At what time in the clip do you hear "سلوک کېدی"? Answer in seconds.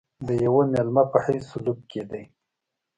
1.51-2.23